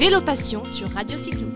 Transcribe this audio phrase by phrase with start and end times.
[0.00, 1.46] Vélo Passion sur Radio Cyclo.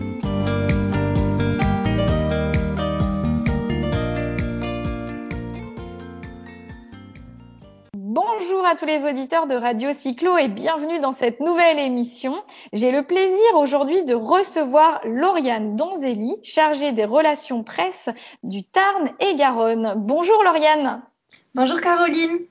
[7.95, 12.35] Bonjour à tous les auditeurs de Radio Cyclo et bienvenue dans cette nouvelle émission.
[12.71, 18.09] J'ai le plaisir aujourd'hui de recevoir Lauriane Donzelli, chargée des relations presse
[18.43, 19.95] du Tarn et Garonne.
[19.97, 21.01] Bonjour Lauriane.
[21.55, 22.45] Bonjour Caroline.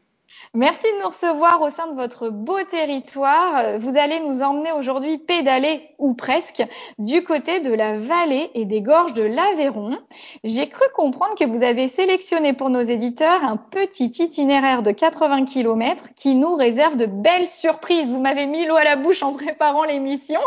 [0.52, 3.78] Merci de nous recevoir au sein de votre beau territoire.
[3.78, 6.62] Vous allez nous emmener aujourd'hui pédaler, ou presque,
[6.98, 9.98] du côté de la vallée et des gorges de l'Aveyron.
[10.44, 15.46] J'ai cru comprendre que vous avez sélectionné pour nos éditeurs un petit itinéraire de 80
[15.46, 18.10] km qui nous réserve de belles surprises.
[18.10, 20.40] Vous m'avez mis l'eau à la bouche en préparant l'émission.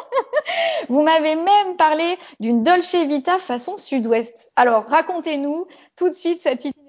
[0.89, 4.51] vous m'avez même parlé d'une Dolce Vita façon sud-ouest.
[4.55, 6.86] Alors, racontez-nous tout de suite cet itinéraire.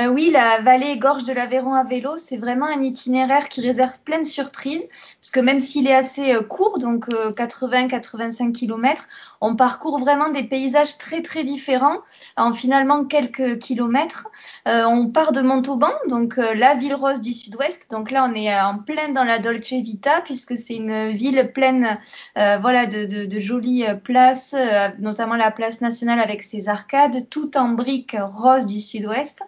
[0.00, 3.92] Euh, oui, la vallée gorge de l'Aveyron à vélo, c'est vraiment un itinéraire qui réserve
[4.04, 4.88] plein de surprises,
[5.20, 9.08] parce que même s'il est assez euh, court, donc 80-85 euh, km,
[9.42, 11.98] on parcourt vraiment des paysages très très différents
[12.36, 14.28] en finalement quelques kilomètres.
[14.66, 17.90] on part de Montauban, donc la ville rose du sud-ouest.
[17.90, 21.98] Donc là, on est en plein dans la Dolce Vita, puisque c'est une ville pleine
[22.36, 24.54] voilà, de, jolies places,
[24.98, 29.40] notamment la place nationale avec ses arcades, tout en briques roses du sud-ouest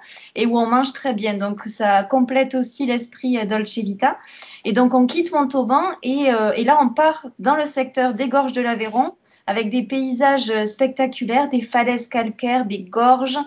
[0.47, 1.35] où on mange très bien.
[1.35, 4.19] Donc ça complète aussi l'esprit euh, Dolce Vita.
[4.65, 8.29] Et donc on quitte Montauban et, euh, et là on part dans le secteur des
[8.29, 9.15] gorges de l'Aveyron
[9.47, 13.39] avec des paysages spectaculaires, des falaises calcaires, des gorges,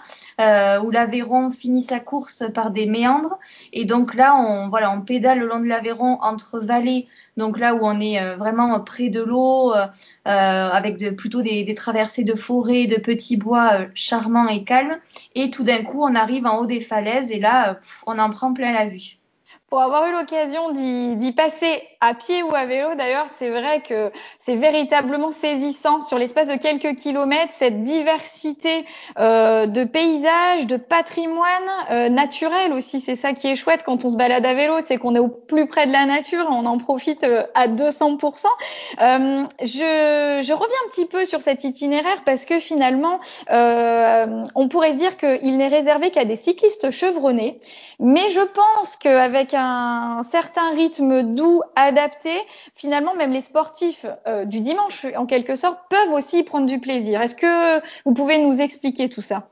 [0.42, 3.40] euh, où l'Aveyron finit sa course par des méandres.
[3.74, 7.76] Et donc là, on, voilà, on pédale le long de l'Aveyron entre vallées, donc là
[7.76, 9.88] où on est euh, vraiment près de l'eau, euh,
[10.26, 14.98] avec de, plutôt des, des, traversées de forêts, de petits bois charmants et calmes.
[15.36, 18.54] Et tout d'un coup, on arrive en haut des falaises et là, on en prend
[18.54, 19.18] plein la vue.
[19.70, 24.12] Pour avoir eu l'occasion d'y passer à pied ou à vélo, d'ailleurs, c'est vrai que
[24.38, 28.86] c'est véritablement saisissant sur l'espace de quelques kilomètres cette diversité
[29.18, 31.48] euh, de paysages, de patrimoine
[31.90, 33.02] euh, naturel aussi.
[33.02, 35.30] C'est ça qui est chouette quand on se balade à vélo, c'est qu'on est au
[35.30, 38.46] plus près de la nature, on en profite euh, à 200%.
[39.02, 44.68] Euh, je, je, reviens un petit peu sur cet itinéraire parce que finalement, euh, on
[44.68, 47.60] pourrait se dire qu'il n'est réservé qu'à des cyclistes chevronnés,
[48.00, 52.32] mais je pense qu'avec un certain rythme doux, adapté,
[52.76, 57.22] finalement, même les sportifs euh, du dimanche, en quelque sorte, peuvent aussi prendre du plaisir.
[57.22, 59.48] Est-ce que vous pouvez nous expliquer tout ça?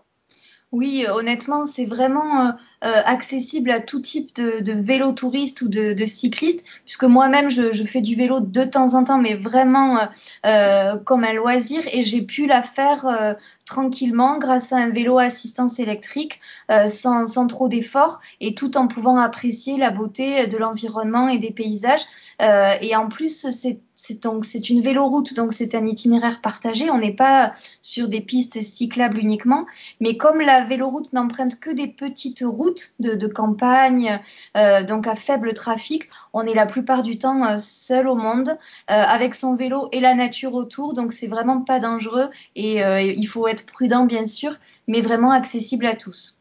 [0.73, 2.51] Oui, honnêtement, c'est vraiment euh,
[2.83, 8.01] euh, accessible à tout type de, vélo touriste ou de, cycliste, puisque moi-même, je, fais
[8.01, 9.99] du vélo de temps en temps, mais vraiment
[10.47, 15.25] euh, comme un loisir, et j'ai pu la faire tranquillement grâce à un vélo à
[15.25, 16.41] assistance électrique,
[16.87, 21.51] sans, sans, trop d'efforts, et tout en pouvant apprécier la beauté de l'environnement et des
[21.51, 22.01] paysages.
[22.39, 26.91] et en plus, c'est c'est donc c'est une véloroute, donc c'est un itinéraire partagé.
[26.91, 29.65] On n'est pas sur des pistes cyclables uniquement,
[30.01, 34.19] mais comme la véloroute n'emprunte que des petites routes de, campagne,
[34.57, 38.49] euh, donc à faible trafic, on est la plupart du temps euh, seul au monde
[38.49, 38.53] euh,
[38.87, 40.93] avec son vélo et la nature autour.
[40.93, 44.57] Donc c'est vraiment pas dangereux et il faut être prudent bien sûr,
[44.89, 46.37] mais vraiment accessible à tous.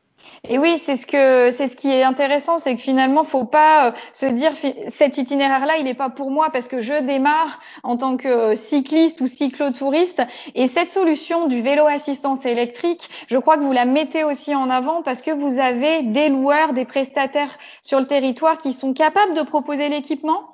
[0.48, 3.90] Et oui, c'est ce que c'est ce qui est intéressant, c'est que finalement, faut pas
[3.90, 4.50] euh, se dire
[4.88, 8.54] cet itinéraire-là, il n'est pas pour moi parce que je démarre en tant que euh,
[8.56, 10.20] cycliste ou cyclotouriste.
[10.56, 14.68] Et cette solution du vélo assistance électrique, je crois que vous la mettez aussi en
[14.68, 19.34] avant parce que vous avez des loueurs, des prestataires sur le territoire qui sont capables
[19.34, 20.51] de proposer l'équipement.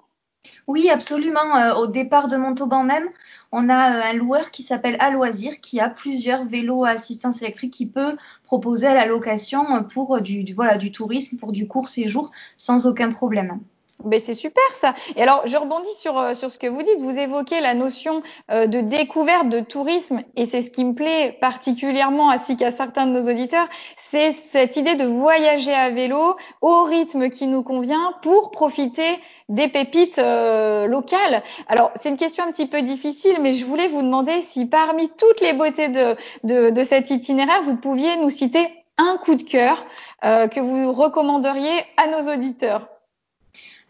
[0.69, 1.57] Oui, absolument.
[1.57, 3.09] Euh, au départ de Montauban même,
[3.53, 7.73] on a euh, un loueur qui s'appelle Aloisir qui a plusieurs vélos à assistance électrique
[7.73, 12.31] qui peut proposer à la location pour du, voilà, du tourisme, pour du court séjour
[12.57, 13.61] sans aucun problème.
[14.05, 14.95] Ben c'est super ça.
[15.17, 17.01] Et alors, je rebondis sur, euh, sur ce que vous dites.
[17.01, 21.37] Vous évoquez la notion euh, de découverte, de tourisme, et c'est ce qui me plaît
[21.41, 23.67] particulièrement, ainsi qu'à certains de nos auditeurs,
[23.97, 29.19] c'est cette idée de voyager à vélo au rythme qui nous convient pour profiter
[29.49, 31.43] des pépites euh, locales.
[31.67, 35.11] Alors, c'est une question un petit peu difficile, mais je voulais vous demander si parmi
[35.11, 36.15] toutes les beautés de,
[36.45, 39.85] de, de cet itinéraire, vous pouviez nous citer un coup de cœur
[40.23, 42.89] que vous recommanderiez à nos auditeurs.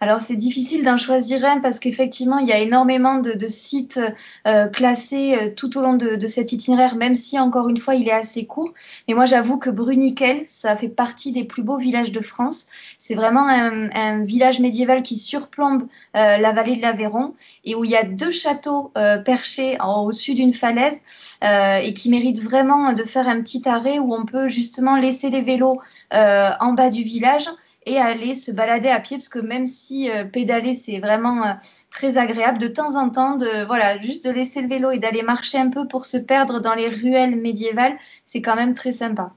[0.01, 4.01] Alors c'est difficile d'en choisir un parce qu'effectivement il y a énormément de, de sites
[4.47, 7.97] euh, classés euh, tout au long de, de, cet itinéraire, même si encore une fois
[7.97, 8.73] il est assez court.
[9.09, 12.67] Mais moi j'avoue que Bruniquel, ça fait partie des plus beaux villages de France.
[12.99, 17.35] C'est vraiment un, un, village médiéval qui surplombe euh, la vallée de l'Aveyron
[17.65, 21.01] et où il y a deux châteaux euh, perchés au-dessus d'une falaise
[21.43, 25.41] et qui méritent vraiment de faire un petit arrêt où on peut justement laisser les
[25.41, 25.81] vélos
[26.13, 27.49] en bas du village
[27.89, 31.53] et aller se balader à pied parce que même si euh, pédaler c'est vraiment euh,
[31.91, 35.23] très agréable de temps en temps de voilà juste de laisser le vélo et d'aller
[35.23, 39.33] marcher un peu pour se perdre dans les ruelles médiévales, c'est quand même très sympa.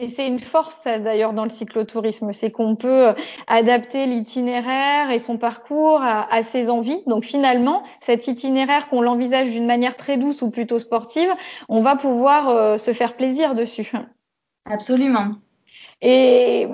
[0.00, 3.14] Et c'est une force d'ailleurs dans le cyclotourisme, c'est qu'on peut
[3.48, 7.02] adapter l'itinéraire et son parcours à, ses envies.
[7.08, 11.28] Donc finalement, cet itinéraire qu'on l'envisage d'une manière très douce ou plutôt sportive,
[11.68, 13.90] on va pouvoir euh, se faire plaisir dessus.
[14.66, 15.32] Absolument.
[16.00, 16.68] Et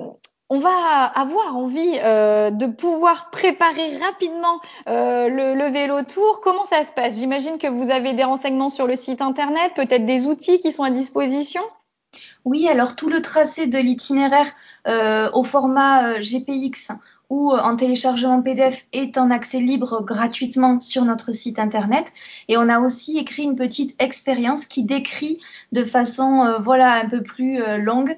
[0.51, 6.41] on va avoir envie euh, de pouvoir préparer rapidement euh, le, vélo tour.
[6.43, 7.17] Comment ça se passe?
[7.17, 10.83] J'imagine que vous avez des renseignements sur le site internet, peut-être des outils qui sont
[10.83, 11.63] à disposition?
[12.45, 14.53] Oui, alors tout le tracé de l'itinéraire
[14.87, 16.93] euh, au format GPX
[17.31, 22.13] ou euh, en téléchargement PDF est en accès libre gratuitement sur notre site internet.
[22.49, 25.41] Et on a aussi écrit une petite expérience qui décrit
[25.73, 28.17] de façon euh, voilà un peu plus euh, longue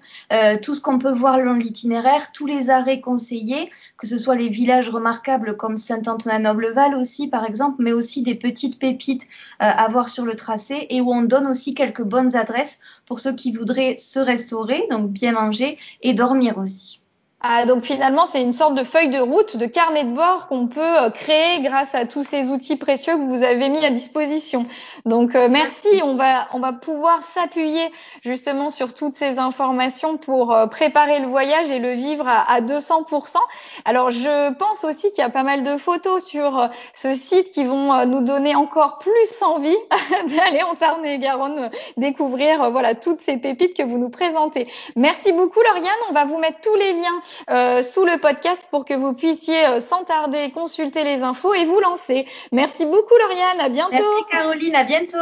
[0.62, 4.49] tout ce qu'on peut voir dans l'itinéraire, tous les arrêts conseillés, que ce soit les
[4.49, 9.26] villages remarquables comme Saint-Antonin-Nobleval aussi par exemple, mais aussi des petites pépites
[9.59, 13.35] à voir sur le tracé et où on donne aussi quelques bonnes adresses pour ceux
[13.35, 17.00] qui voudraient se restaurer, donc bien manger et dormir aussi.
[17.43, 20.69] Ah, donc finalement, c'est une sorte de feuille de route, de carnet de bord qu'on
[20.69, 24.65] peut euh, créer grâce à tous ces outils précieux que vous avez mis à disposition.
[25.05, 27.93] Donc euh, merci, on va on va pouvoir s'appuyer
[28.25, 32.62] justement sur toutes ces informations pour euh, préparer le voyage et le vivre à, à
[32.62, 33.37] 200%.
[33.85, 37.65] Alors je pense aussi qu'il y a pas mal de photos sur ce site qui
[37.65, 39.77] vont nous donner encore plus envie
[40.37, 44.69] d'aller en Tarn et Garonne découvrir voilà toutes ces pépites que vous nous présentez.
[44.97, 48.84] Merci beaucoup Lauriane, on va vous mettre tous les liens euh, sous le podcast pour
[48.84, 52.26] que vous puissiez euh, sans tarder consulter les infos et vous lancer.
[52.52, 53.93] Merci beaucoup Lauriane, à bientôt.
[53.93, 55.17] Merci Caroline, à bientôt.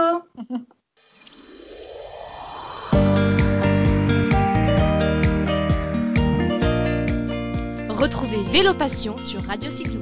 [7.88, 10.00] Retrouvez Vélo Passion sur Radio Cyclo.